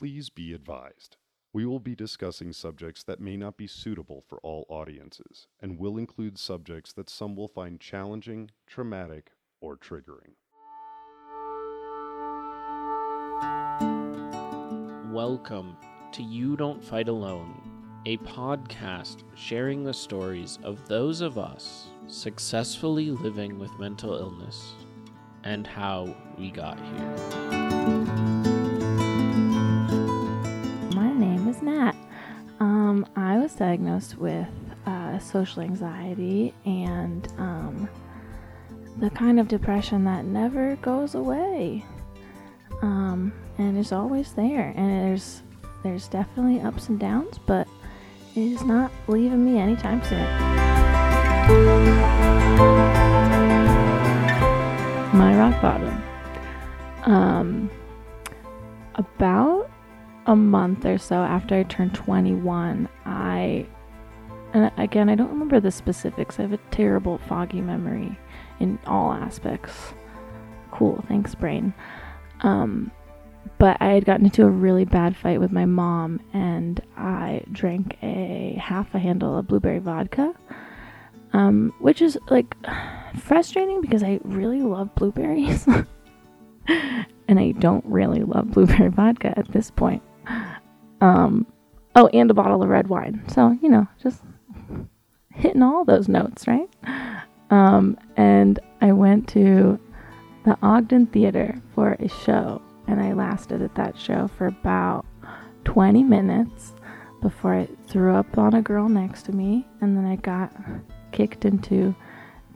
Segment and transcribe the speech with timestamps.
[0.00, 1.18] please be advised.
[1.52, 5.98] We will be discussing subjects that may not be suitable for all audiences and will
[5.98, 10.36] include subjects that some will find challenging, traumatic, or triggering.
[15.12, 15.76] Welcome
[16.12, 17.60] to You Don't Fight Alone,
[18.06, 24.72] a podcast sharing the stories of those of us successfully living with mental illness
[25.44, 27.99] and how we got here.
[33.60, 34.48] Diagnosed with
[34.86, 37.88] uh, social anxiety and um,
[38.96, 41.84] the kind of depression that never goes away.
[42.80, 44.72] Um, and is always there.
[44.74, 45.42] And there's
[45.82, 47.68] there's definitely ups and downs, but
[48.34, 50.24] it is not leaving me anytime soon.
[55.12, 56.02] My rock bottom.
[57.04, 57.70] Um,
[58.94, 59.59] about
[60.26, 63.66] a month or so after I turned 21, I
[64.52, 66.38] and again I don't remember the specifics.
[66.38, 68.18] I have a terrible foggy memory
[68.58, 69.94] in all aspects.
[70.70, 71.74] Cool, thanks brain.
[72.40, 72.90] Um,
[73.58, 77.96] but I had gotten into a really bad fight with my mom, and I drank
[78.02, 80.34] a half a handle of blueberry vodka,
[81.32, 82.54] um, which is like
[83.18, 85.66] frustrating because I really love blueberries,
[86.68, 90.02] and I don't really love blueberry vodka at this point.
[91.00, 91.46] Um,
[91.96, 93.22] oh, and a bottle of red wine.
[93.28, 94.22] So you know, just
[95.32, 96.68] hitting all those notes, right?
[97.50, 99.78] Um, and I went to
[100.44, 105.06] the Ogden Theater for a show and I lasted at that show for about
[105.64, 106.74] 20 minutes
[107.22, 110.52] before I threw up on a girl next to me, and then I got
[111.12, 111.94] kicked into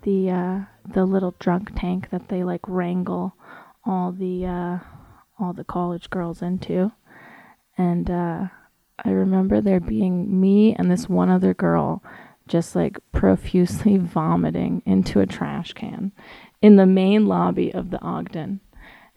[0.03, 3.35] the uh, the little drunk tank that they like wrangle
[3.85, 4.79] all the uh,
[5.39, 6.93] all the college girls into,
[7.77, 8.47] and uh,
[9.05, 12.03] I remember there being me and this one other girl
[12.47, 16.13] just like profusely vomiting into a trash can
[16.63, 18.61] in the main lobby of the Ogden.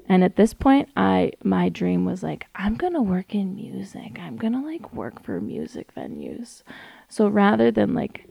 [0.09, 4.17] And at this point, I my dream was like I'm to work in music.
[4.19, 6.63] I'm to like work for music venues.
[7.09, 8.29] So rather than like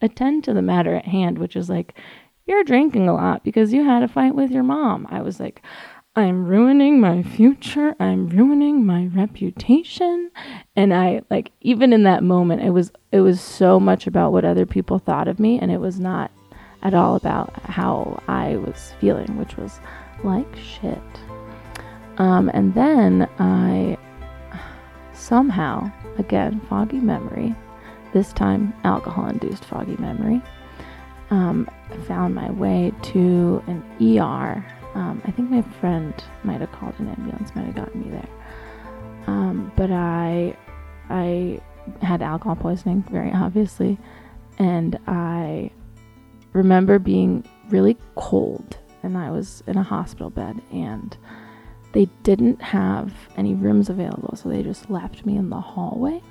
[0.00, 1.98] attend to the matter at hand, which is like
[2.46, 5.62] you're drinking a lot because you had a fight with your mom, I was like
[6.16, 7.94] I'm ruining my future.
[8.00, 10.32] I'm ruining my reputation.
[10.74, 14.44] And I like even in that moment it was it was so much about what
[14.44, 16.32] other people thought of me and it was not
[16.82, 19.78] at all about how I was feeling, which was
[20.24, 20.98] like shit.
[22.18, 23.96] Um, and then I
[25.12, 27.54] somehow, again, foggy memory,
[28.12, 30.42] this time alcohol induced foggy memory,
[31.30, 31.70] um,
[32.08, 34.64] found my way to an ER.
[34.94, 36.12] Um, I think my friend
[36.44, 38.28] might have called an ambulance, might have gotten me there.
[39.26, 40.56] Um, but I,
[41.08, 41.60] I
[42.02, 43.98] had alcohol poisoning, very obviously,
[44.58, 45.70] and I
[46.52, 51.16] remember being really cold and I was in a hospital bed and
[51.92, 56.22] they didn't have any rooms available, so they just left me in the hallway.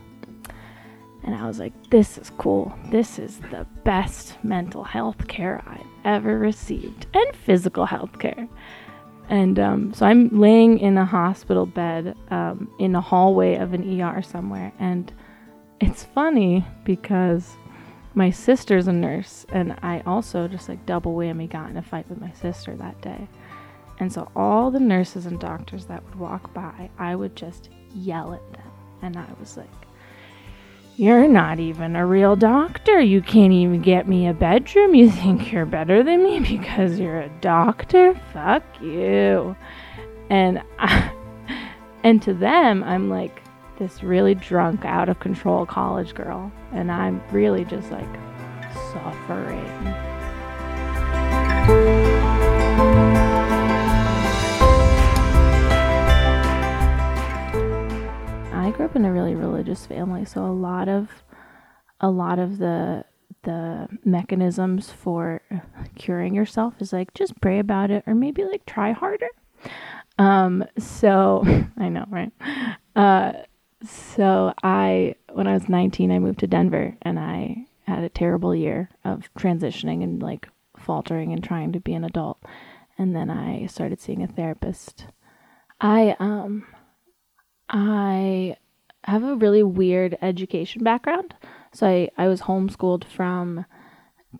[1.29, 2.75] And I was like, this is cool.
[2.89, 8.47] This is the best mental health care I've ever received, and physical health care.
[9.29, 14.01] And um, so I'm laying in a hospital bed um, in a hallway of an
[14.01, 14.73] ER somewhere.
[14.79, 15.13] And
[15.79, 17.47] it's funny because
[18.15, 22.09] my sister's a nurse, and I also just like double whammy got in a fight
[22.09, 23.27] with my sister that day.
[23.99, 28.33] And so all the nurses and doctors that would walk by, I would just yell
[28.33, 28.71] at them.
[29.03, 29.69] And I was like,
[30.99, 32.99] You're not even a real doctor.
[32.99, 34.93] You can't even get me a bedroom.
[34.93, 38.19] You think you're better than me because you're a doctor?
[38.33, 39.55] Fuck you.
[40.29, 41.09] And I,
[42.03, 43.41] and to them, I'm like,
[43.77, 48.13] this really drunk, out of control college girl, and I'm really just like
[48.91, 49.95] suffering.
[58.79, 61.09] Grew up in a really religious family, so a lot of
[61.99, 63.03] a lot of the
[63.43, 65.41] the mechanisms for
[65.95, 69.27] curing yourself is like just pray about it or maybe like try harder.
[70.17, 71.43] Um, so
[71.77, 72.31] I know, right?
[72.95, 73.33] Uh,
[73.85, 78.55] so I, when I was 19, I moved to Denver and I had a terrible
[78.55, 80.47] year of transitioning and like
[80.77, 82.41] faltering and trying to be an adult.
[82.97, 85.05] And then I started seeing a therapist.
[85.81, 86.65] I, um,
[87.69, 88.55] I
[89.09, 91.33] have a really weird education background.
[91.73, 93.65] So I, I was homeschooled from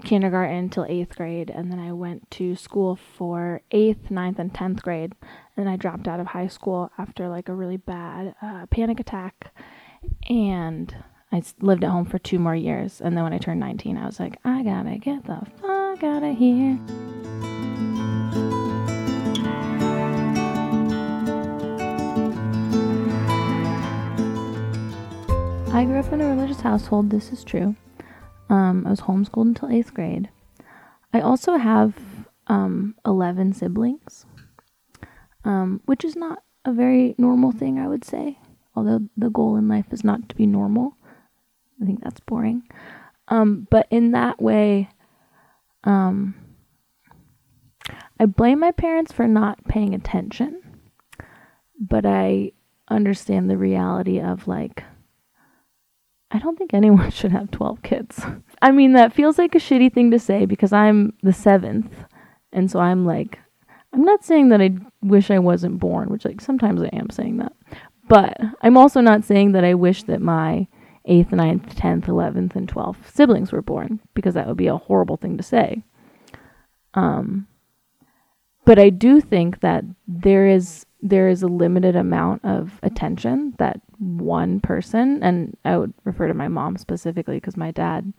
[0.04, 4.84] kindergarten till eighth grade, and then I went to school for eighth, ninth, and tenth
[4.84, 5.14] grade,
[5.58, 9.54] and I dropped out of high school after like a really bad uh, panic attack,
[10.30, 10.96] and
[11.32, 13.02] I lived at home for two more years.
[13.02, 16.24] And then when I turned 19, I was like, I gotta get the fuck out
[16.24, 16.80] of here.
[25.80, 27.10] I grew up in a religious household.
[27.10, 27.74] This is true.
[28.50, 30.30] Um, I was homeschooled until eighth grade.
[31.14, 31.96] I also have
[32.48, 34.26] um, 11 siblings
[35.46, 38.40] um, which is not a very normal thing, I would say.
[38.76, 40.98] Although the goal in life is not to be normal.
[41.82, 42.64] I think that's boring.
[43.30, 44.90] Um, but in that way,
[45.86, 46.36] um,
[48.20, 50.62] I blame my parents for not paying attention,
[51.80, 52.52] but I
[52.90, 54.84] understand the reality of like,
[56.32, 58.22] I don't think anyone should have 12 kids.
[58.62, 61.94] I mean, that feels like a shitty thing to say because I'm the seventh.
[62.52, 63.40] And so I'm like,
[63.94, 64.72] I'm not saying that I
[65.02, 67.54] wish I wasn't born, which like sometimes I am saying that.
[68.08, 70.68] But I'm also not saying that I wish that my
[71.08, 75.18] 8th, ninth, 10th, 11th and 12th siblings were born because that would be a horrible
[75.18, 75.84] thing to say.
[76.94, 77.48] Um
[78.66, 83.82] but I do think that there is there is a limited amount of attention that
[84.00, 88.14] one person and I would refer to my mom specifically because my dad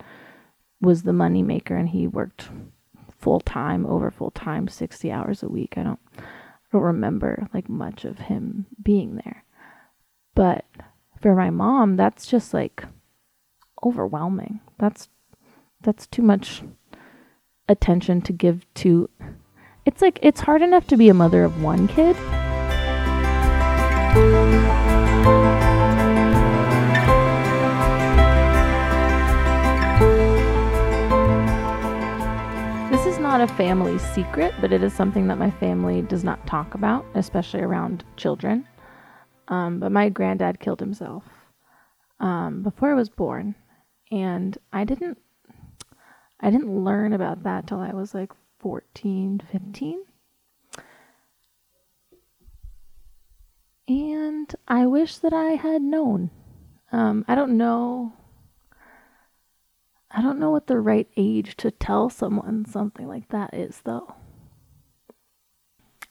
[0.81, 2.49] was the money maker and he worked
[3.19, 5.75] full time over full time 60 hours a week.
[5.77, 6.23] I don't I
[6.73, 9.44] don't remember like much of him being there.
[10.35, 10.65] But
[11.21, 12.85] for my mom that's just like
[13.82, 14.61] overwhelming.
[14.79, 15.09] That's
[15.81, 16.62] that's too much
[17.69, 19.09] attention to give to
[19.87, 22.17] it's like it's hard enough to be a mother of one kid
[33.31, 37.06] not a family secret, but it is something that my family does not talk about,
[37.15, 38.67] especially around children.
[39.47, 41.23] Um, but my granddad killed himself
[42.19, 43.55] um, before I was born,
[44.11, 45.17] and I didn't.
[46.41, 50.03] I didn't learn about that till I was like 14, 15.
[53.87, 56.31] And I wish that I had known.
[56.91, 58.12] Um, I don't know
[60.11, 64.15] I don't know what the right age to tell someone something like that is, though.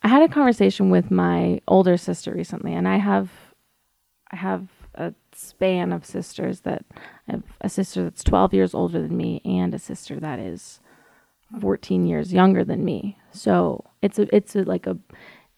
[0.02, 3.30] I had a conversation with my older sister recently, and I have,
[4.32, 6.86] I have a span of sisters that
[7.28, 10.80] I have a sister that's 12 years older than me and a sister that is
[11.60, 13.18] 14 years younger than me.
[13.32, 14.98] So it's a, it's a, like a,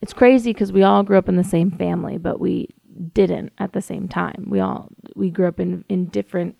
[0.02, 2.70] it's crazy because we all grew up in the same family, but we
[3.14, 4.46] didn't at the same time.
[4.48, 6.58] We all we grew up in in different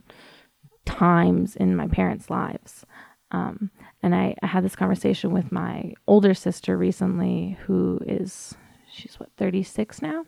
[0.92, 2.86] times in my parents' lives.
[3.32, 3.72] Um,
[4.04, 8.56] and I, I, had this conversation with my older sister recently, who is
[8.92, 10.26] she's what 36 now,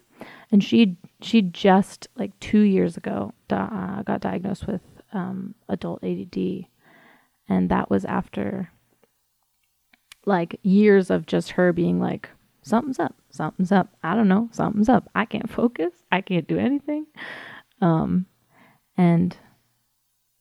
[0.52, 4.82] and she she just like two years ago uh, got diagnosed with
[5.12, 6.66] um, adult ADD,
[7.50, 8.72] and that was after
[10.26, 12.30] like years of just her being like
[12.62, 13.90] something's up, something's up.
[14.02, 15.10] I don't know, something's up.
[15.14, 15.92] I can't focus.
[16.10, 17.08] I can't do anything.
[17.82, 18.28] Um,
[18.96, 19.36] and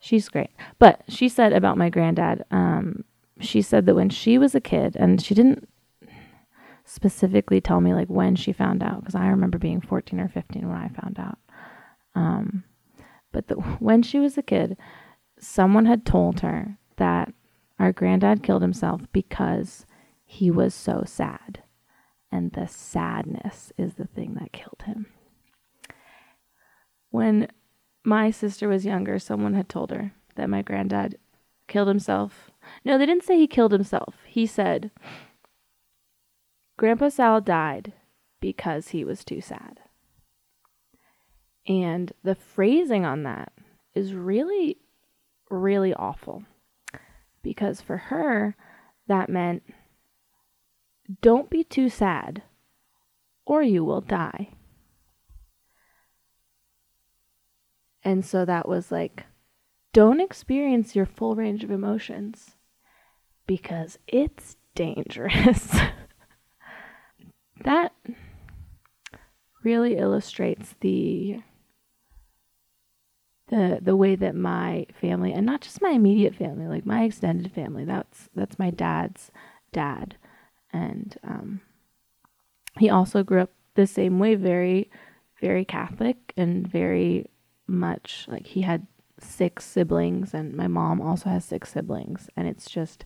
[0.02, 0.50] She's great.
[0.80, 3.04] But she said about my granddad, um,
[3.38, 5.68] she said that when she was a kid, and she didn't
[6.84, 10.68] specifically tell me like when she found out, because I remember being 14 or 15
[10.68, 11.38] when I found out.
[12.16, 12.64] Um,
[13.30, 14.76] but the, when she was a kid,
[15.38, 17.32] someone had told her that
[17.78, 19.86] our granddad killed himself because
[20.24, 21.62] he was so sad.
[22.32, 25.06] And the sadness is the thing that killed him.
[27.10, 27.46] When
[28.04, 31.18] my sister was younger, someone had told her that my granddad
[31.68, 32.50] killed himself.
[32.84, 34.16] No, they didn't say he killed himself.
[34.26, 34.90] He said,
[36.76, 37.92] Grandpa Sal died
[38.40, 39.80] because he was too sad.
[41.66, 43.52] And the phrasing on that
[43.94, 44.78] is really,
[45.48, 46.44] really awful.
[47.42, 48.56] Because for her,
[49.06, 49.62] that meant
[51.20, 52.42] don't be too sad
[53.44, 54.50] or you will die.
[58.04, 59.24] And so that was like,
[59.92, 62.56] don't experience your full range of emotions
[63.46, 65.76] because it's dangerous.
[67.64, 67.92] that
[69.62, 71.38] really illustrates the
[73.48, 77.52] the the way that my family and not just my immediate family like my extended
[77.52, 79.30] family that's that's my dad's
[79.72, 80.16] dad
[80.72, 81.60] and um,
[82.78, 84.90] he also grew up the same way very
[85.40, 87.28] very catholic and very
[87.72, 88.86] much like he had
[89.18, 93.04] six siblings and my mom also has six siblings and it's just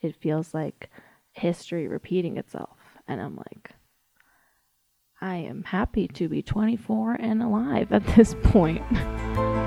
[0.00, 0.90] it feels like
[1.32, 3.72] history repeating itself and i'm like
[5.20, 8.84] I am happy to be 24 and alive at this point.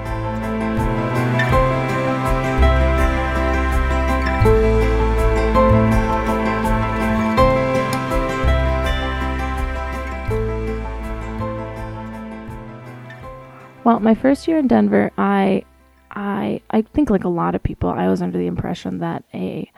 [13.84, 15.64] Well, my first year in Denver, I
[16.12, 19.72] I I think like a lot of people, I was under the impression that a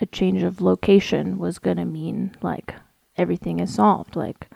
[0.00, 2.74] a change of location was going to mean like
[3.16, 4.16] everything is solved.
[4.16, 4.48] Like,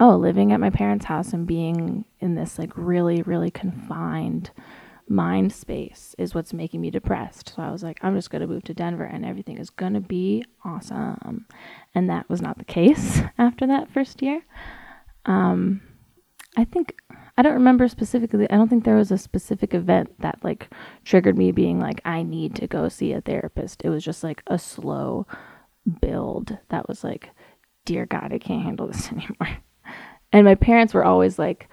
[0.00, 4.50] oh, living at my parents' house and being in this like really, really confined
[5.08, 7.54] mind space is what's making me depressed.
[7.54, 9.94] So I was like, I'm just going to move to Denver and everything is going
[9.94, 11.46] to be awesome.
[11.94, 14.42] And that was not the case after that first year.
[15.24, 15.80] Um,
[16.56, 17.00] I think
[17.38, 18.50] I don't remember specifically.
[18.50, 20.68] I don't think there was a specific event that like
[21.04, 23.82] triggered me being like, I need to go see a therapist.
[23.84, 25.24] It was just like a slow
[26.00, 27.30] build that was like,
[27.84, 29.58] dear God, I can't handle this anymore.
[30.32, 31.68] And my parents were always like,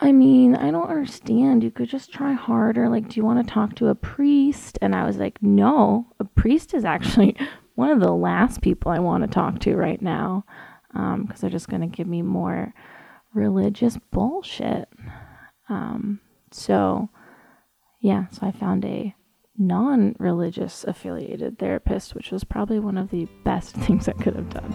[0.00, 1.62] I mean, I don't understand.
[1.62, 2.88] You could just try harder.
[2.88, 4.80] Like, do you want to talk to a priest?
[4.82, 7.36] And I was like, no, a priest is actually
[7.76, 10.44] one of the last people I want to talk to right now
[10.92, 12.74] because um, they're just going to give me more
[13.38, 14.88] religious bullshit.
[15.68, 17.08] Um, so,
[18.00, 19.14] yeah, so I found a
[19.56, 24.50] non religious affiliated therapist, which was probably one of the best things I could have
[24.50, 24.74] done.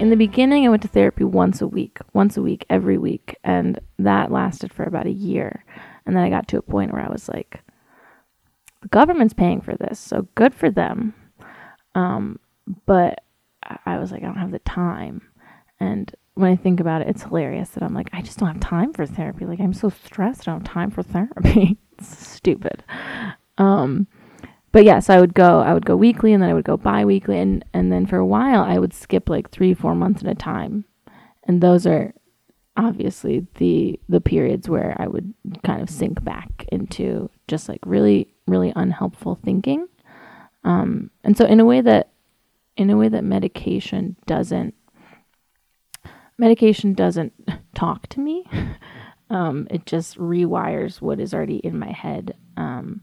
[0.00, 3.38] In the beginning, I went to therapy once a week, once a week, every week,
[3.42, 5.64] and that lasted for about a year.
[6.04, 7.60] And then I got to a point where I was like,
[8.82, 11.14] the government's paying for this, so good for them.
[11.94, 12.38] Um,
[12.86, 13.24] but
[13.86, 15.22] I was like, I don't have the time.
[15.80, 18.60] And when I think about it, it's hilarious that I'm like, I just don't have
[18.60, 19.46] time for therapy.
[19.46, 20.48] Like, I'm so stressed.
[20.48, 21.78] I don't have time for therapy.
[21.98, 22.82] it's stupid.
[23.58, 24.06] Um,
[24.72, 27.04] but yes, I would go, I would go weekly and then I would go bi
[27.04, 27.38] weekly.
[27.38, 30.34] And, and then for a while, I would skip like three, four months at a
[30.34, 30.84] time.
[31.44, 32.12] And those are
[32.76, 35.32] obviously the, the periods where I would
[35.62, 39.86] kind of sink back into just like really, really unhelpful thinking.
[40.64, 42.10] Um, and so in a way that
[42.76, 44.74] in a way that medication doesn't
[46.38, 47.32] medication doesn't
[47.74, 48.44] talk to me.
[49.30, 52.36] Um, it just rewires what is already in my head.
[52.58, 53.00] Um,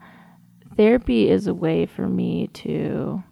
[0.78, 3.24] therapy is a way for me to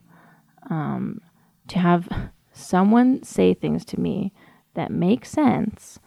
[0.69, 1.21] um,
[1.67, 2.09] to have
[2.51, 4.33] someone say things to me
[4.73, 5.99] that make sense,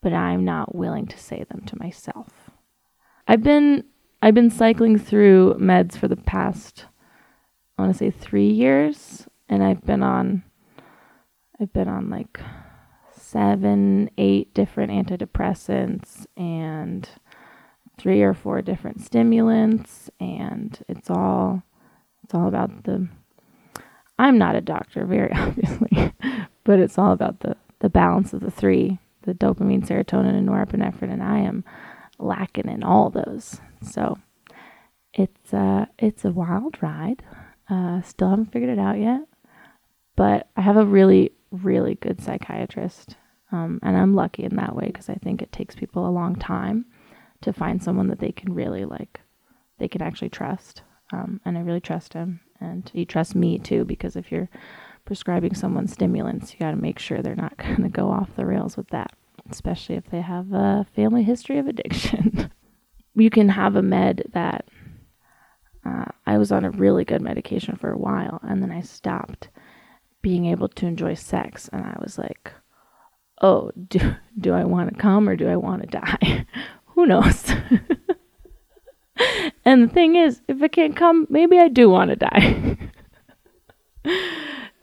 [0.00, 2.50] but I'm not willing to say them to myself.
[3.28, 3.84] I've been
[4.20, 6.86] I've been cycling through meds for the past
[7.82, 10.44] I want to say three years, and I've been on,
[11.60, 12.38] I've been on like
[13.12, 17.08] seven, eight different antidepressants and
[17.98, 21.64] three or four different stimulants, and it's all,
[22.22, 23.08] it's all about the.
[24.16, 26.12] I'm not a doctor, very obviously,
[26.62, 31.12] but it's all about the the balance of the three: the dopamine, serotonin, and norepinephrine,
[31.12, 31.64] and I am
[32.20, 33.60] lacking in all those.
[33.82, 34.18] So
[35.12, 37.24] it's uh it's a wild ride.
[37.68, 39.20] Uh, still haven't figured it out yet,
[40.16, 43.16] but I have a really, really good psychiatrist.
[43.50, 46.36] Um, and I'm lucky in that way because I think it takes people a long
[46.36, 46.86] time
[47.42, 49.20] to find someone that they can really like,
[49.78, 50.82] they can actually trust.
[51.12, 52.40] Um, and I really trust him.
[52.60, 54.48] And he trusts me too because if you're
[55.04, 58.46] prescribing someone stimulants, you got to make sure they're not going to go off the
[58.46, 59.12] rails with that,
[59.50, 62.50] especially if they have a family history of addiction.
[63.14, 64.66] you can have a med that
[65.84, 69.48] uh, I was on a really good medication for a while, and then I stopped
[70.20, 72.52] being able to enjoy sex, and I was like,
[73.40, 76.46] "Oh, do do I want to come or do I want to die?
[76.94, 77.50] Who knows?"
[79.64, 82.78] and the thing is, if I can't come, maybe I do want to die.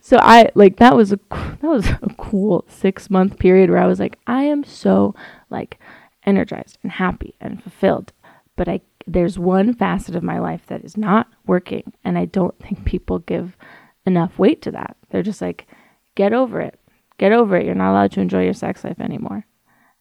[0.01, 3.87] so I like that was a that was a cool six month period where I
[3.87, 5.15] was like, I am so
[5.49, 5.79] like
[6.25, 8.11] energized and happy and fulfilled,
[8.55, 8.81] but I
[9.13, 11.93] there's one facet of my life that is not working.
[12.03, 13.57] And I don't think people give
[14.05, 14.97] enough weight to that.
[15.09, 15.67] They're just like,
[16.15, 16.79] get over it.
[17.17, 17.65] Get over it.
[17.65, 19.45] You're not allowed to enjoy your sex life anymore.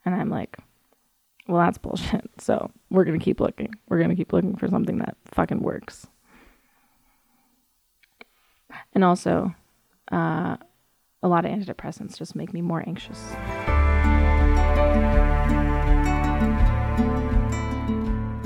[0.05, 0.57] And I'm like,
[1.47, 2.31] well, that's bullshit.
[2.41, 3.75] So we're going to keep looking.
[3.89, 6.07] We're going to keep looking for something that fucking works.
[8.95, 9.55] And also,
[10.13, 10.57] uh,
[11.23, 13.35] a lot of antidepressants just make me more anxious.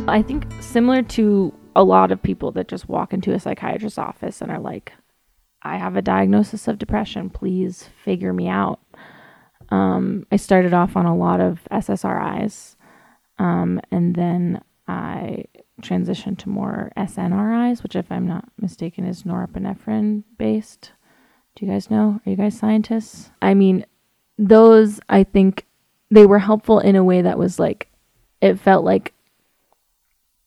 [0.08, 4.42] I think similar to a lot of people that just walk into a psychiatrist's office
[4.42, 4.92] and are like,
[5.62, 7.30] I have a diagnosis of depression.
[7.30, 8.80] Please figure me out.
[9.70, 12.76] Um, I started off on a lot of SSRIs,
[13.38, 15.44] um, and then I
[15.80, 20.92] transitioned to more SNRIs, which, if I'm not mistaken, is norepinephrine based.
[21.54, 22.20] Do you guys know?
[22.26, 23.30] Are you guys scientists?
[23.40, 23.86] I mean,
[24.36, 25.64] those I think
[26.10, 27.88] they were helpful in a way that was like,
[28.40, 29.14] it felt like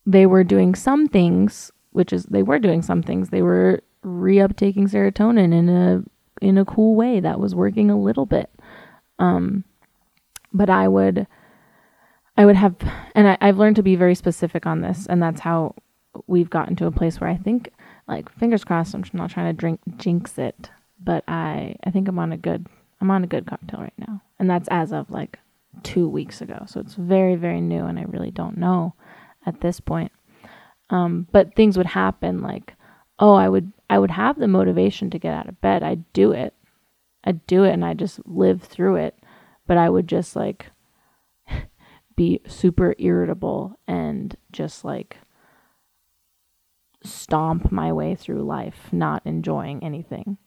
[0.05, 3.29] they were doing some things, which is they were doing some things.
[3.29, 6.03] They were reuptaking serotonin in a
[6.41, 8.50] in a cool way that was working a little bit.
[9.19, 9.63] Um,
[10.53, 11.27] but I would,
[12.38, 12.75] I would have,
[13.15, 15.75] and I, I've learned to be very specific on this, and that's how
[16.27, 17.71] we've gotten to a place where I think,
[18.07, 18.93] like, fingers crossed.
[18.93, 20.69] I'm not trying to drink jinx it,
[21.01, 22.67] but I, I think I'm on a good,
[23.01, 25.39] I'm on a good cocktail right now, and that's as of like
[25.83, 26.65] two weeks ago.
[26.67, 28.93] So it's very, very new, and I really don't know
[29.45, 30.11] at this point.
[30.89, 32.75] Um, but things would happen like,
[33.19, 35.83] oh, I would, I would have the motivation to get out of bed.
[35.83, 36.53] I'd do it.
[37.23, 39.17] I'd do it, and I just live through it
[39.67, 40.67] but I would just like
[42.15, 45.17] be super irritable and just like
[47.03, 50.37] stomp my way through life, not enjoying anything.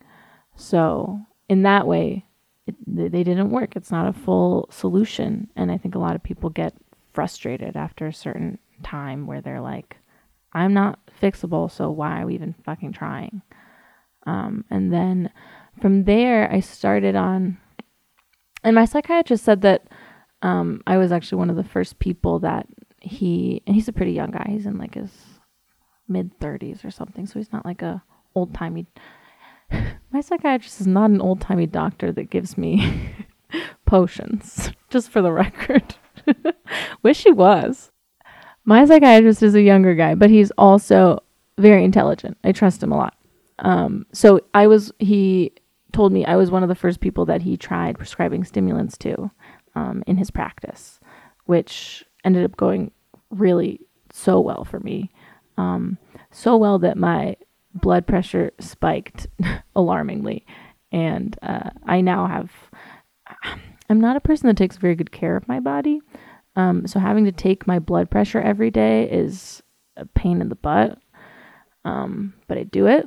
[0.57, 2.27] So, in that way,
[2.67, 3.77] it, they didn't work.
[3.77, 5.49] It's not a full solution.
[5.55, 6.75] And I think a lot of people get
[7.13, 9.97] frustrated after a certain time where they're like,
[10.53, 13.43] I'm not fixable, so why are we even fucking trying?
[14.27, 15.31] Um, and then
[15.81, 17.59] from there, I started on
[18.65, 19.89] and my psychiatrist said that
[20.43, 22.67] um, I was actually one of the first people that
[23.01, 24.47] he, and he's a pretty young guy.
[24.49, 25.11] He's in like his
[26.09, 27.27] mid 30s or something.
[27.27, 28.03] So he's not like a
[28.35, 28.87] old timey.
[30.11, 33.15] my psychiatrist is not an old timey doctor that gives me
[33.87, 35.95] potions, just for the record.
[37.03, 37.91] Wish he was.
[38.69, 41.21] My psychiatrist is a younger guy, but he's also
[41.57, 42.37] very intelligent.
[42.45, 43.17] I trust him a lot.
[43.61, 45.53] Um, so I was, he
[45.95, 49.31] told me I was one of the first people that he tried prescribing stimulants to
[49.75, 51.01] um, in his practice,
[51.47, 52.91] which ended up going
[53.31, 53.81] really
[54.13, 55.11] so well for me.
[55.57, 55.97] Um,
[56.31, 57.37] so well that my
[57.73, 59.29] blood pressure spiked
[59.77, 60.45] alarmingly.
[60.93, 62.53] And uh, I now have,
[63.89, 66.03] I'm not a person that takes very good care of my body.
[66.59, 69.63] Um, so having to take my blood pressure every day is
[69.97, 70.99] a pain in the butt.
[71.85, 73.07] Um, but I do it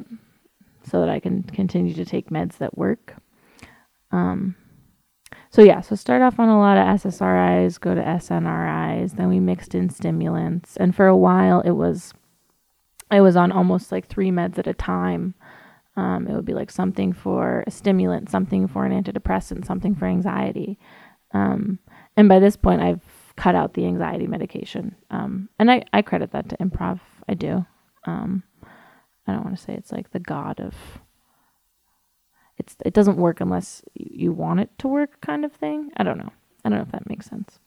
[0.90, 3.14] so that I can continue to take meds that work.
[4.12, 4.56] Um,
[5.50, 9.42] so yeah, so start off on a lot of SSRIs, go to SNRIs, then we
[9.42, 12.14] mixed in stimulants, and for a while it was,
[13.12, 15.36] I was on almost like three meds at a time.
[15.98, 20.06] Um, it would be like something for a stimulant, something for an antidepressant, something for
[20.06, 20.80] anxiety.
[21.34, 21.80] Um,
[22.16, 23.04] and by this point, I've
[23.42, 24.96] cut out the anxiety medication.
[25.10, 27.00] Um, and I, I credit that to improv.
[27.28, 27.66] I do.
[28.06, 28.44] Um,
[29.26, 30.76] I don't want to say it's like the god of
[32.60, 35.90] it's it doesn't work unless you want it to work kind of thing.
[35.98, 36.32] I don't know.
[36.64, 37.58] I don't know if that makes sense.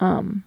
[0.00, 0.44] Um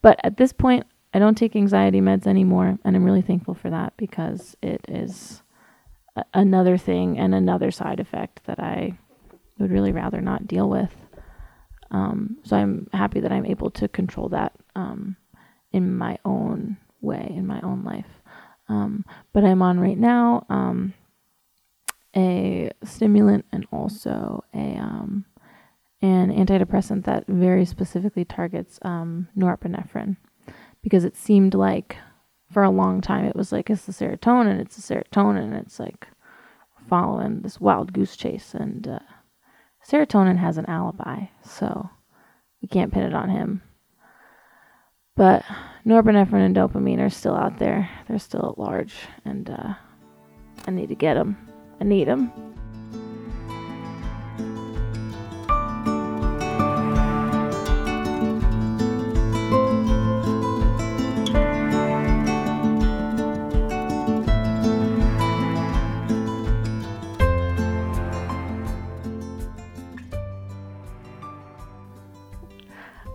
[0.00, 3.68] but at this point I don't take anxiety meds anymore and I'm really thankful for
[3.68, 5.42] that because it is
[6.16, 8.98] a- another thing and another side effect that I
[9.58, 10.94] would really rather not deal with.
[11.90, 15.16] Um, so I'm happy that I'm able to control that um,
[15.72, 18.06] in my own way, in my own life.
[18.68, 20.94] Um, but I'm on right now um,
[22.16, 25.24] a stimulant and also a um,
[26.02, 30.16] an antidepressant that very specifically targets um, norepinephrine
[30.82, 31.96] because it seemed like
[32.50, 35.78] for a long time it was like it's the serotonin, it's the serotonin, and it's
[35.78, 36.06] like
[36.88, 38.98] following this wild goose chase and uh,
[39.88, 41.90] serotonin has an alibi, so
[42.62, 43.62] we can't pin it on him.
[45.16, 45.44] But
[45.86, 47.88] norepinephrine and dopamine are still out there.
[48.08, 49.74] They're still at large, and uh,
[50.66, 51.36] I need to get them.
[51.80, 52.32] I need them.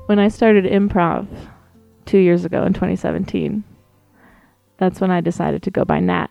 [0.05, 1.27] When I started improv,
[2.05, 3.63] two years ago in 2017.
[4.77, 6.29] That's when I decided to go by Nat.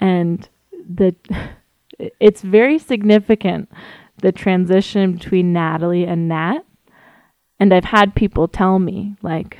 [0.00, 1.14] And the
[1.98, 3.70] it's very significant
[4.18, 6.60] the transition between Natalie and Nat.
[7.58, 9.58] And I've had people tell me like,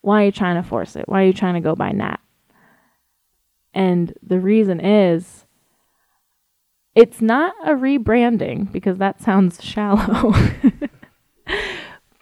[0.00, 1.08] "Why are you trying to force it?
[1.08, 2.20] Why are you trying to go by Nat?"
[3.72, 5.46] And the reason is
[6.94, 10.32] it's not a rebranding because that sounds shallow.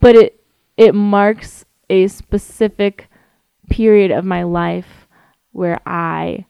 [0.02, 0.44] but it
[0.76, 3.08] it marks a specific
[3.70, 5.06] period of my life
[5.52, 6.44] where I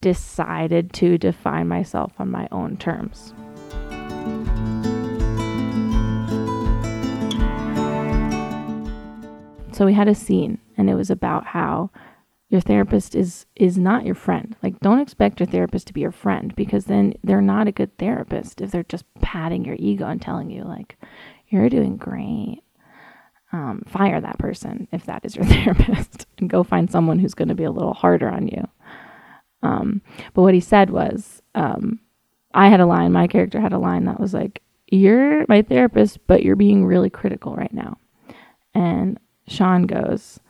[0.00, 3.32] decided to define myself on my own terms.
[9.74, 11.90] so we had a scene, and it was about how
[12.48, 14.54] your therapist is is not your friend.
[14.62, 17.96] Like, don't expect your therapist to be your friend because then they're not a good
[17.98, 20.98] therapist if they're just patting your ego and telling you like
[21.52, 22.62] you're doing great.
[23.52, 27.48] Um, fire that person if that is your therapist and go find someone who's going
[27.48, 28.66] to be a little harder on you.
[29.62, 30.00] Um,
[30.32, 32.00] but what he said was, um,
[32.54, 36.26] I had a line, my character had a line that was like, You're my therapist,
[36.26, 37.98] but you're being really critical right now.
[38.74, 40.40] And Sean goes,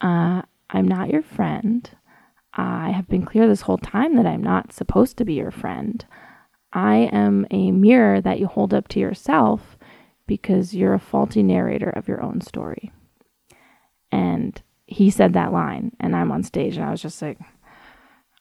[0.00, 1.88] uh, I'm not your friend.
[2.54, 6.04] I have been clear this whole time that I'm not supposed to be your friend.
[6.72, 9.76] I am a mirror that you hold up to yourself
[10.30, 12.92] because you're a faulty narrator of your own story.
[14.12, 17.40] And he said that line, and I'm on stage, and I was just like,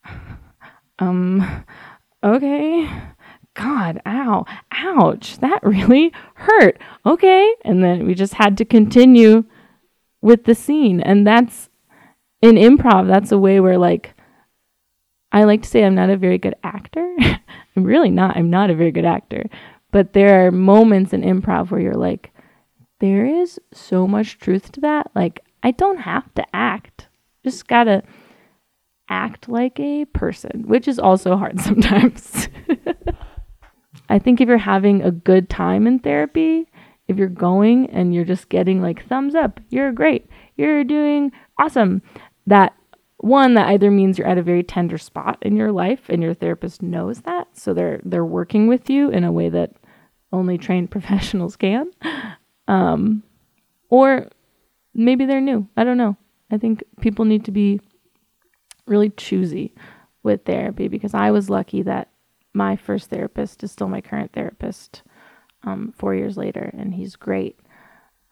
[1.00, 1.66] um,
[2.24, 2.88] okay.
[3.56, 6.78] God, ow, ouch, that really hurt.
[7.08, 7.56] Okay.
[7.66, 9.46] And then we just had to continue
[10.22, 11.02] with the scene.
[11.02, 11.70] And that's
[12.40, 14.14] in improv, that's a way where, like,
[15.32, 17.16] I like to say I'm not a very good actor.
[17.76, 18.38] I'm really not.
[18.38, 19.50] I'm not a very good actor.
[19.92, 22.32] But there are moments in improv where you're like,
[23.00, 25.12] there is so much truth to that.
[25.16, 27.08] Like, I don't have to act.
[27.44, 28.04] Just gotta
[29.10, 32.48] act like a person, which is also hard sometimes.
[34.10, 36.68] I think if you're having a good time in therapy,
[37.08, 42.02] if you're going and you're just getting like thumbs up, you're great, you're doing awesome,
[42.48, 42.76] that
[43.18, 46.34] one that either means you're at a very tender spot in your life and your
[46.34, 49.74] therapist knows that, so they're they're working with you in a way that
[50.32, 51.92] only trained professionals can.
[52.68, 53.24] Um,
[53.90, 54.28] or
[54.94, 55.68] maybe they're new.
[55.76, 56.18] I don't know.
[56.52, 57.80] I think people need to be
[58.86, 59.74] really choosy
[60.24, 62.10] with therapy because I was lucky that
[62.54, 65.04] my first therapist is still my current therapist
[65.64, 67.60] um, four years later, and he's great.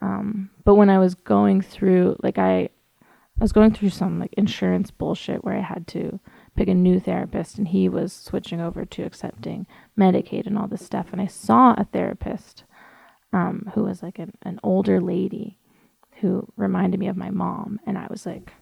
[0.00, 4.32] Um, but when I was going through, like, I, I was going through some like
[4.36, 6.18] insurance bullshit where I had to
[6.58, 9.64] pick a new therapist, and he was switching over to accepting
[9.96, 11.06] Medicaid and all this stuff.
[11.12, 12.64] And I saw a therapist
[13.32, 15.56] um, who was like an, an older lady
[16.20, 18.52] who reminded me of my mom, and I was like,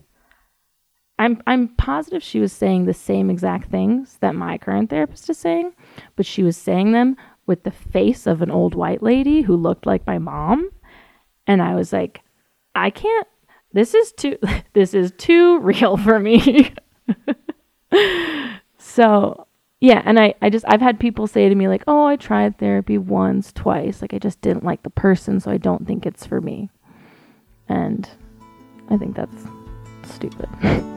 [1.18, 5.38] I'm I'm positive she was saying the same exact things that my current therapist is
[5.38, 5.72] saying,
[6.16, 9.86] but she was saying them with the face of an old white lady who looked
[9.86, 10.68] like my mom,
[11.46, 12.20] and I was like,
[12.74, 13.26] I can't.
[13.72, 14.36] This is too.
[14.74, 16.74] This is too real for me.
[18.78, 19.46] so
[19.80, 22.58] yeah, and I I just I've had people say to me like, oh, I tried
[22.58, 26.26] therapy once, twice, like I just didn't like the person, so I don't think it's
[26.26, 26.70] for me,
[27.68, 28.08] and
[28.90, 29.44] I think that's
[30.04, 30.48] stupid.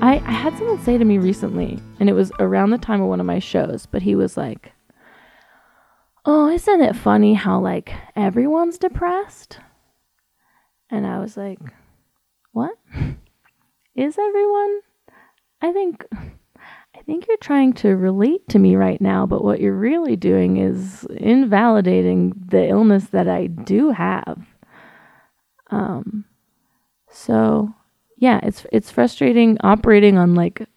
[0.00, 3.08] I, I had someone say to me recently, and it was around the time of
[3.08, 4.72] one of my shows, but he was like,
[6.30, 9.60] Oh, isn't it funny how like everyone's depressed?
[10.90, 11.58] And I was like,
[12.52, 12.76] What?
[13.96, 14.80] Is everyone?
[15.62, 19.72] I think I think you're trying to relate to me right now, but what you're
[19.72, 24.38] really doing is invalidating the illness that I do have.
[25.70, 26.26] Um
[27.10, 27.72] so
[28.18, 30.68] yeah, it's it's frustrating operating on like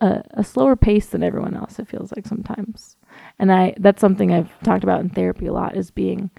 [0.00, 1.78] a, a slower pace than everyone else.
[1.78, 2.96] It feels like sometimes,
[3.42, 6.30] and I that's something I've talked about in therapy a lot is being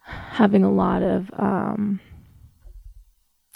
[0.00, 2.00] having a lot of um,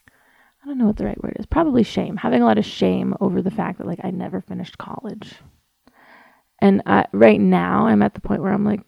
[0.09, 1.47] I don't know what the right word is.
[1.47, 2.17] Probably shame.
[2.17, 5.35] Having a lot of shame over the fact that like I never finished college.
[6.61, 8.83] And I, right now I'm at the point where I'm like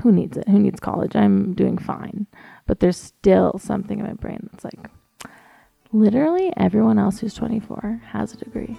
[0.00, 0.48] who needs it?
[0.48, 1.14] Who needs college?
[1.14, 2.26] I'm doing fine.
[2.66, 4.90] But there's still something in my brain that's like
[5.92, 8.76] Literally everyone else who's 24 has a degree.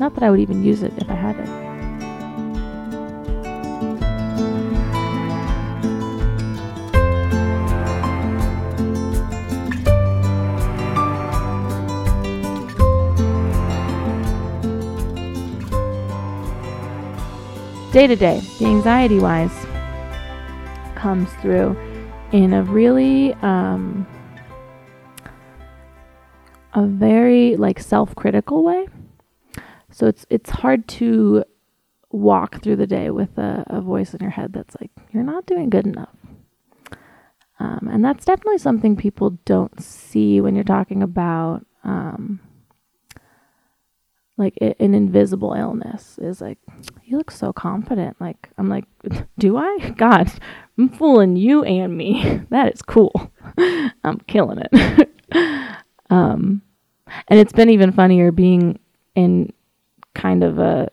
[0.00, 1.79] Not that I would even use it if I had it.
[17.92, 19.66] Day to day, the anxiety wise
[20.94, 21.76] comes through
[22.30, 24.06] in a really um,
[26.72, 28.86] a very like self-critical way.
[29.90, 31.42] So it's it's hard to
[32.12, 35.46] walk through the day with a, a voice in your head that's like, you're not
[35.46, 36.14] doing good enough.
[37.58, 42.38] Um, and that's definitely something people don't see when you're talking about um,
[44.40, 46.58] like an invisible illness is like
[47.04, 48.84] you look so confident like i'm like
[49.38, 50.30] do i god
[50.78, 53.30] i'm fooling you and me that is cool
[54.02, 55.08] i'm killing it
[56.10, 56.62] Um,
[57.28, 58.78] and it's been even funnier being
[59.14, 59.52] in
[60.14, 60.90] kind of a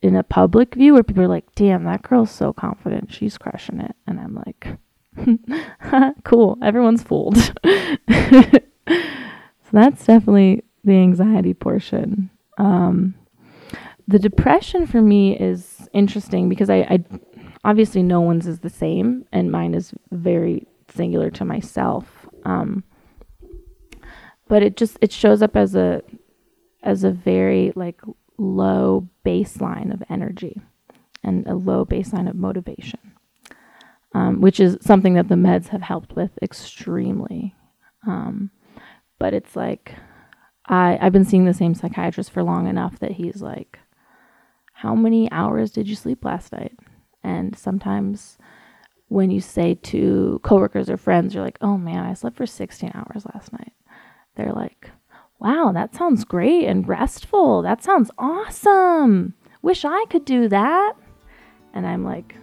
[0.00, 3.12] in a public view where people are like, damn, that girl's so confident.
[3.12, 3.96] She's crushing it.
[4.06, 4.78] And I'm like,
[6.24, 6.56] cool.
[6.62, 7.36] Everyone's fooled.
[7.36, 7.52] so
[9.72, 12.30] that's definitely the anxiety portion.
[12.58, 13.14] Um,
[14.06, 17.04] the depression for me is interesting because I, I
[17.64, 22.26] obviously no one's is the same and mine is very singular to myself.
[22.44, 22.84] Um,
[24.48, 26.02] but it just it shows up as a
[26.82, 28.00] as a very like
[28.38, 30.60] low baseline of energy
[31.22, 33.00] and a low baseline of motivation,
[34.14, 37.54] um, which is something that the meds have helped with extremely.
[38.06, 38.50] Um,
[39.18, 39.94] but it's like
[40.68, 43.78] I I've been seeing the same psychiatrist for long enough that he's like,
[44.72, 46.78] "How many hours did you sleep last night?"
[47.22, 48.38] And sometimes
[49.08, 52.92] when you say to coworkers or friends, you're like, "Oh man, I slept for 16
[52.94, 53.72] hours last night."
[54.36, 54.90] They're like,
[55.38, 57.62] wow, that sounds great and restful.
[57.62, 59.34] That sounds awesome.
[59.62, 60.94] Wish I could do that.
[61.72, 62.34] And I'm like,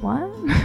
[0.00, 0.30] what?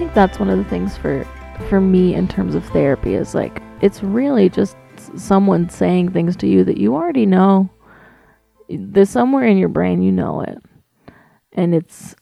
[0.00, 1.26] think that's one of the things for
[1.68, 4.74] for me in terms of therapy is like it's really just
[5.14, 7.68] someone saying things to you that you already know.
[8.70, 10.56] There's somewhere in your brain you know it.
[11.52, 12.16] And it's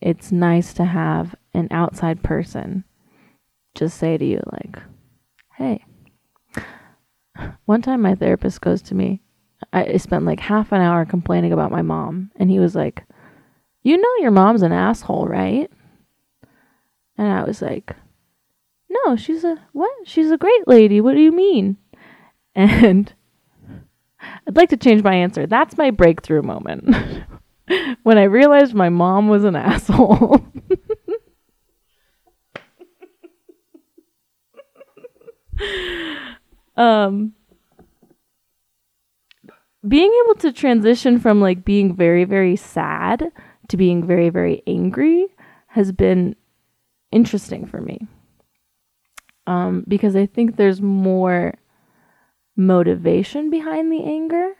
[0.00, 2.84] it's nice to have an outside person
[3.74, 4.78] just say to you like,
[5.56, 5.84] "Hey."
[7.66, 9.20] One time my therapist goes to me.
[9.70, 13.04] I spent like half an hour complaining about my mom and he was like,
[13.82, 15.70] "You know your mom's an asshole, right?"
[17.22, 17.94] And I was like,
[18.90, 19.92] no, she's a what?
[20.04, 21.00] She's a great lady.
[21.00, 21.76] What do you mean?
[22.54, 23.14] And
[24.20, 25.46] I'd like to change my answer.
[25.46, 26.94] That's my breakthrough moment.
[28.02, 30.44] when I realized my mom was an asshole.
[36.76, 37.32] um
[39.86, 43.30] being able to transition from like being very very sad
[43.68, 45.28] to being very very angry
[45.68, 46.34] has been
[47.12, 48.06] interesting for me
[49.46, 51.54] um, because I think there's more
[52.56, 54.52] motivation behind the anger.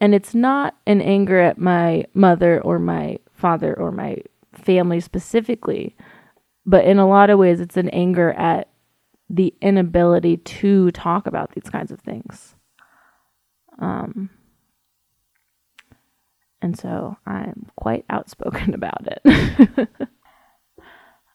[0.00, 4.18] And it's not an anger at my mother or my father or my
[4.52, 5.96] family specifically,
[6.66, 8.68] but in a lot of ways, it's an anger at
[9.30, 12.54] the inability to talk about these kinds of things.
[13.78, 14.30] Um,
[16.60, 19.88] and so I'm quite outspoken about it.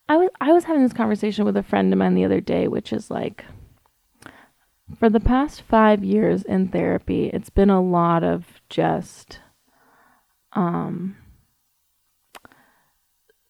[0.09, 2.67] I was I was having this conversation with a friend of mine the other day,
[2.67, 3.45] which is like
[4.97, 9.39] for the past five years in therapy, it's been a lot of just
[10.53, 11.15] um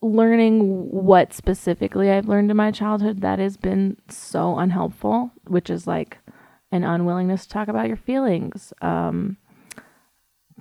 [0.02, 5.88] learning what specifically I've learned in my childhood that has been so unhelpful, which is
[5.88, 6.18] like
[6.74, 9.38] an unwillingness to talk about your feelings, um,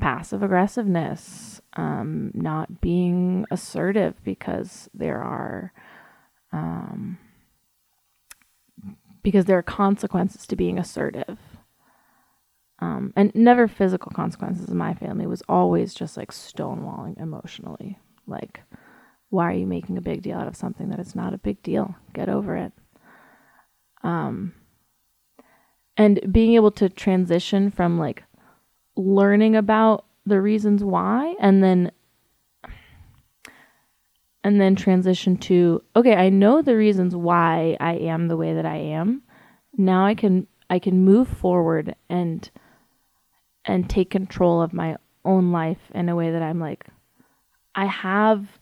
[0.00, 5.72] passive aggressiveness, um, not being assertive because there are
[6.52, 7.18] um,
[9.22, 11.38] because there are consequences to being assertive.
[12.80, 15.26] Um, and never physical consequences in my family.
[15.26, 17.98] Was always just like stonewalling emotionally.
[18.26, 18.60] Like
[19.30, 21.62] why are you making a big deal out of something that is not a big
[21.62, 21.94] deal?
[22.12, 22.72] Get over it.
[24.02, 24.54] Um
[25.96, 28.22] and being able to transition from like
[28.96, 31.90] learning about the reasons why and then
[34.44, 38.66] and then transition to okay i know the reasons why i am the way that
[38.66, 39.22] i am.
[39.76, 42.50] Now i can i can move forward and
[43.64, 46.86] and take control of my own life in a way that i'm like
[47.74, 48.58] i have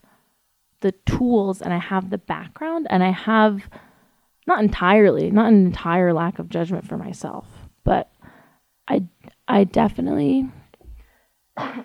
[0.81, 3.69] the tools and i have the background and i have
[4.45, 7.45] not entirely not an entire lack of judgment for myself
[7.83, 8.11] but
[8.87, 9.01] i
[9.47, 10.45] i definitely
[11.57, 11.83] i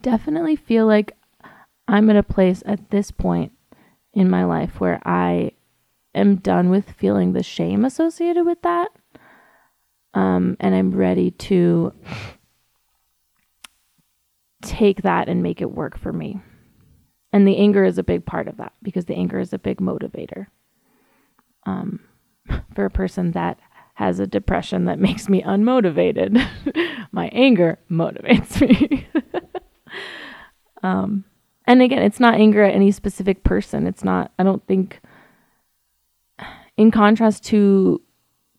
[0.00, 1.17] definitely feel like
[1.88, 3.52] I'm at a place at this point
[4.12, 5.52] in my life where I
[6.14, 8.88] am done with feeling the shame associated with that.
[10.12, 11.94] Um, and I'm ready to
[14.62, 16.40] take that and make it work for me.
[17.32, 19.78] And the anger is a big part of that because the anger is a big
[19.78, 20.46] motivator.
[21.64, 22.00] Um,
[22.74, 23.58] for a person that
[23.94, 26.46] has a depression that makes me unmotivated,
[27.12, 29.06] my anger motivates me.
[30.82, 31.24] um,
[31.68, 33.86] and again, it's not anger at any specific person.
[33.86, 35.02] It's not, I don't think,
[36.78, 38.00] in contrast to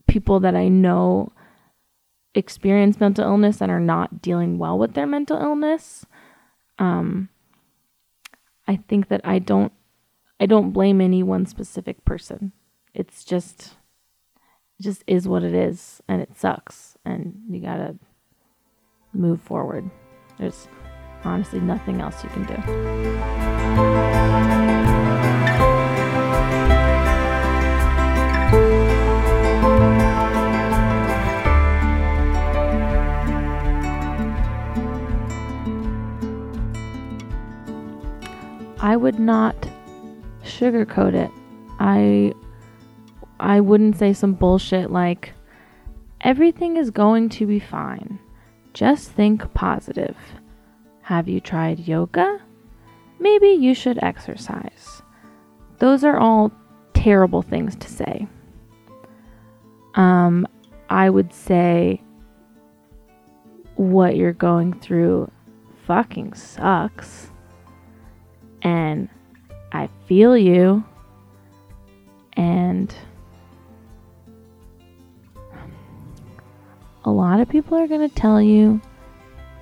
[0.07, 1.31] people that I know
[2.35, 6.05] experience mental illness and are not dealing well with their mental illness.
[6.77, 7.29] Um,
[8.67, 9.73] I think that I don't
[10.39, 12.51] I don't blame any one specific person.
[12.93, 13.73] It's just
[14.79, 17.95] it just is what it is and it sucks and you got to
[19.13, 19.89] move forward.
[20.37, 20.67] There's
[21.23, 23.69] honestly nothing else you can do.
[38.81, 39.55] I would not
[40.43, 41.29] sugarcoat it.
[41.79, 42.33] I
[43.39, 45.33] I wouldn't say some bullshit like
[46.21, 48.19] everything is going to be fine.
[48.73, 50.17] Just think positive.
[51.09, 52.39] Have you tried yoga?
[53.17, 55.01] Maybe you should exercise.
[55.79, 56.51] Those are all
[56.93, 58.27] terrible things to say.
[59.95, 60.47] Um
[60.87, 62.03] I would say
[63.73, 65.31] what you're going through
[65.87, 67.31] fucking sucks
[68.61, 69.09] and
[69.71, 70.83] I feel you.
[72.33, 72.93] And
[77.03, 78.79] a lot of people are going to tell you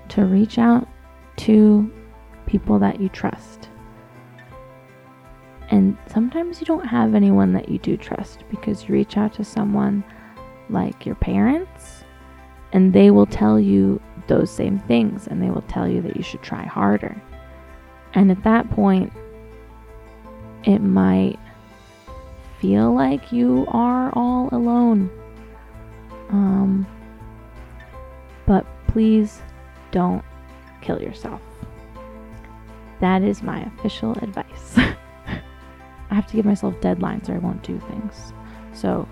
[0.10, 0.90] to reach out
[1.38, 1.92] to
[2.46, 3.70] people that you trust.
[5.70, 9.44] And sometimes you don't have anyone that you do trust because you reach out to
[9.44, 10.04] someone
[10.70, 12.04] like your parents
[12.74, 16.24] and they will tell you those same things and they will tell you that you
[16.24, 17.22] should try harder.
[18.14, 19.12] And at that point,
[20.64, 21.38] it might
[22.60, 25.10] feel like you are all alone.
[26.30, 26.88] Um,
[28.46, 29.42] but please
[29.92, 30.24] don't
[30.82, 31.42] kill yourself.
[33.00, 34.74] That is my official advice.
[34.78, 38.34] I have to give myself deadlines or I won't do things.
[38.74, 39.08] So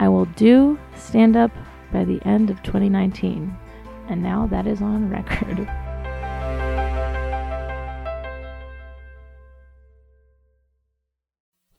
[0.00, 1.50] I will do stand up
[1.92, 3.56] by the end of 2019.
[4.08, 5.68] And now that is on record.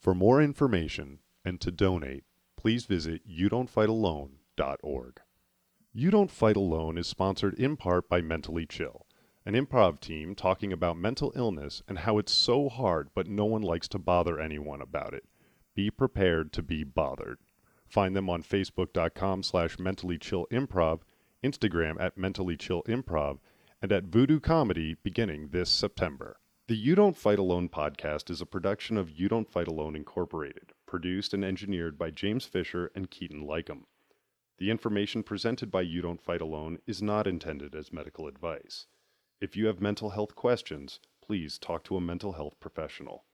[0.07, 2.23] For more information and to donate,
[2.55, 5.19] please visit youdon'tfightalone.org.
[5.93, 9.06] You Don't Fight Alone is sponsored in part by Mentally Chill,
[9.47, 13.61] an improv team talking about mental illness and how it's so hard but no one
[13.61, 15.23] likes to bother anyone about it.
[15.73, 17.39] Be prepared to be bothered.
[17.87, 20.99] Find them on facebook.com slash mentallychillimprov,
[21.41, 23.39] Instagram at mentallychillimprov,
[23.81, 26.41] and at Voodoo Comedy beginning this September.
[26.67, 30.73] The You Don't Fight Alone podcast is a production of You Don't Fight Alone Incorporated,
[30.85, 33.85] produced and engineered by James Fisher and Keaton Lycum.
[34.57, 38.87] The information presented by You Don't Fight Alone is not intended as medical advice.
[39.39, 43.26] If you have mental health questions, please talk to a mental health professional.